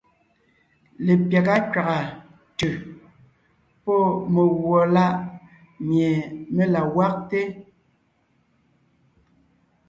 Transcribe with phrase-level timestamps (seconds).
[1.05, 1.97] Lepyága kẅàga
[2.51, 2.73] ntʉ̀
[3.83, 3.99] pɔ́
[4.33, 5.15] megùɔ láʼ
[5.87, 6.09] mie
[6.53, 7.39] mé la gwagte.